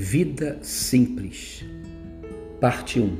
[0.00, 1.64] Vida Simples,
[2.60, 3.16] Parte 1.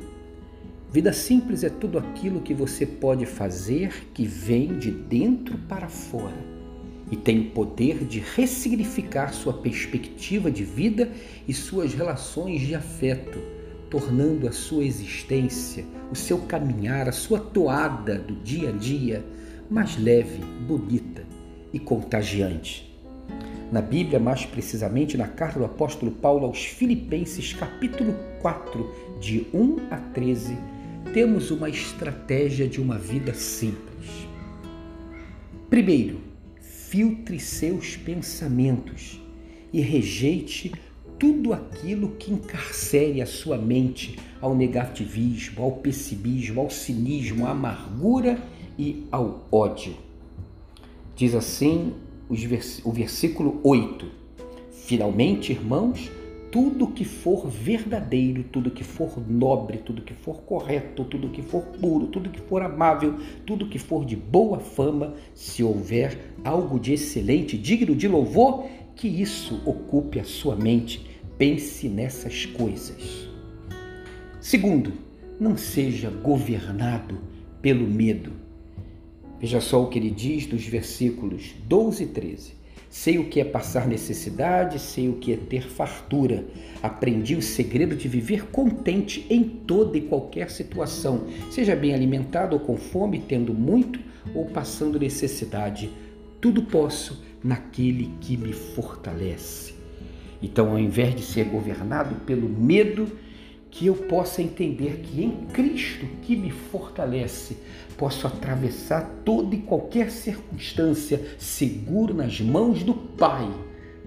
[0.93, 6.39] Vida simples é tudo aquilo que você pode fazer que vem de dentro para fora
[7.11, 11.11] e tem o poder de ressignificar sua perspectiva de vida
[11.49, 13.41] e suas relações de afeto,
[13.91, 19.25] tornando a sua existência, o seu caminhar, a sua toada do dia a dia
[19.69, 21.25] mais leve, bonita
[21.73, 22.88] e contagiante
[23.71, 29.77] na Bíblia, mais precisamente na carta do apóstolo Paulo aos Filipenses, capítulo 4, de 1
[29.91, 30.57] a 13,
[31.13, 34.29] temos uma estratégia de uma vida simples.
[35.69, 36.21] Primeiro,
[36.61, 39.21] filtre seus pensamentos
[39.73, 40.73] e rejeite
[41.19, 48.39] tudo aquilo que encarcere a sua mente ao negativismo, ao pessimismo, ao cinismo, à amargura
[48.79, 49.95] e ao ódio.
[51.17, 51.93] Diz assim
[52.29, 54.07] o versículo 8.
[54.71, 56.11] Finalmente, irmãos,
[56.51, 61.63] tudo que for verdadeiro, tudo que for nobre, tudo que for correto, tudo que for
[61.63, 66.95] puro, tudo que for amável, tudo que for de boa fama, se houver algo de
[66.95, 68.65] excelente, digno de louvor,
[68.97, 71.07] que isso ocupe a sua mente.
[71.37, 73.29] Pense nessas coisas.
[74.41, 74.93] Segundo,
[75.39, 77.19] não seja governado
[77.61, 78.48] pelo medo
[79.41, 82.59] Veja só o que ele diz dos versículos 12 e 13.
[82.91, 86.47] Sei o que é passar necessidade, sei o que é ter fartura.
[86.83, 92.61] Aprendi o segredo de viver contente em toda e qualquer situação, seja bem alimentado ou
[92.61, 94.01] com fome, tendo muito
[94.35, 95.91] ou passando necessidade.
[96.41, 99.75] Tudo posso naquele que me fortalece.
[100.43, 103.07] Então, ao invés de ser governado pelo medo,
[103.79, 107.57] que eu possa entender que em Cristo que me fortalece,
[107.97, 113.49] posso atravessar toda e qualquer circunstância seguro nas mãos do Pai,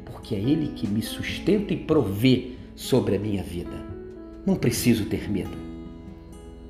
[0.05, 3.71] porque é Ele que me sustenta e provê sobre a minha vida.
[4.45, 5.57] Não preciso ter medo.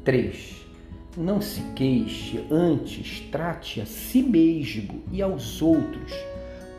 [0.03, 0.57] 3.
[1.17, 6.13] Não se queixe, antes trate a si mesmo e aos outros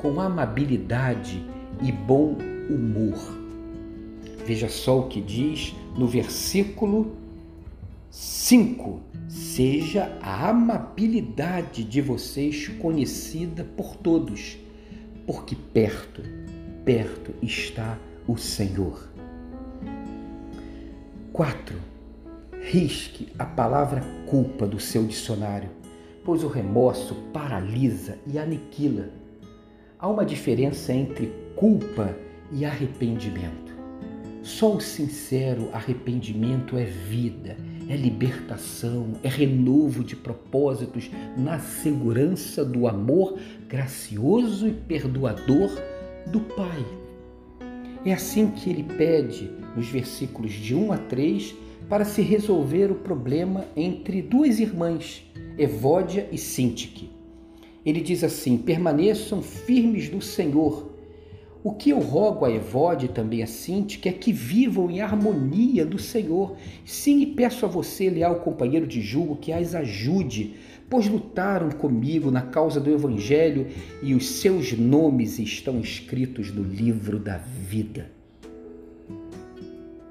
[0.00, 1.42] com amabilidade
[1.82, 2.38] e bom
[2.70, 3.41] humor
[4.44, 7.16] Veja só o que diz no versículo
[8.10, 14.58] 5: Seja a amabilidade de vocês conhecida por todos,
[15.26, 16.22] porque perto,
[16.84, 19.08] perto está o Senhor.
[21.32, 21.76] 4.
[22.60, 25.70] Risque a palavra culpa do seu dicionário,
[26.24, 29.08] pois o remorso paralisa e aniquila.
[29.98, 32.14] Há uma diferença entre culpa
[32.50, 33.61] e arrependimento.
[34.42, 37.56] Só o sincero arrependimento é vida,
[37.88, 43.38] é libertação, é renovo de propósitos na segurança do amor
[43.68, 45.70] gracioso e perdoador
[46.26, 46.84] do Pai.
[48.04, 51.54] É assim que ele pede nos versículos de 1 a 3
[51.88, 55.22] para se resolver o problema entre duas irmãs,
[55.56, 57.10] Evódia e Sintique.
[57.86, 60.91] Ele diz assim: permaneçam firmes no Senhor
[61.64, 65.98] o que eu rogo a Evode também a Cinti, é que vivam em harmonia do
[65.98, 66.56] Senhor.
[66.84, 70.56] Sim, e peço a você, leal companheiro de julgo, que as ajude,
[70.90, 73.68] pois lutaram comigo na causa do Evangelho
[74.02, 78.10] e os seus nomes estão escritos no livro da vida.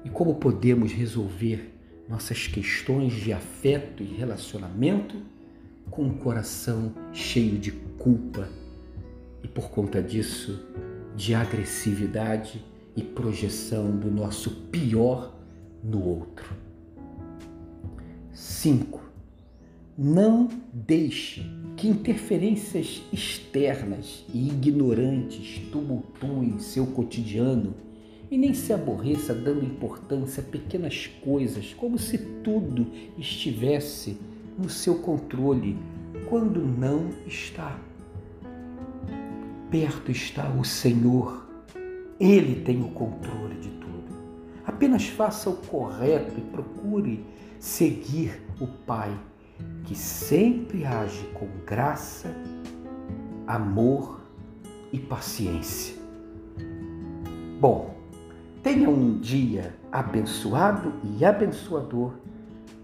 [0.04, 1.70] E como podemos resolver
[2.08, 5.16] nossas questões de afeto e relacionamento
[5.90, 8.48] com um coração cheio de culpa
[9.42, 10.58] e por conta disso
[11.16, 12.64] de agressividade
[12.96, 15.34] e projeção do nosso pior
[15.82, 16.54] no outro.
[18.32, 19.00] 5.
[19.96, 21.46] Não deixe
[21.76, 27.74] que interferências externas e ignorantes tumultuem seu cotidiano
[28.30, 32.86] e nem se aborreça dando importância a pequenas coisas, como se tudo
[33.18, 34.16] estivesse
[34.58, 35.76] no seu controle,
[36.28, 37.78] quando não está
[39.72, 41.48] perto está o Senhor.
[42.20, 44.12] Ele tem o controle de tudo.
[44.66, 47.24] Apenas faça o correto e procure
[47.58, 49.18] seguir o Pai,
[49.84, 52.30] que sempre age com graça,
[53.46, 54.20] amor
[54.92, 55.96] e paciência.
[57.58, 57.96] Bom,
[58.62, 62.12] tenha um dia abençoado e abençoador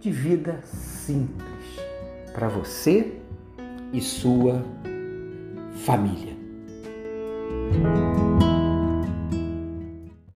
[0.00, 1.81] de vida simples
[2.32, 3.20] para você
[3.93, 4.64] e sua
[5.85, 6.38] família.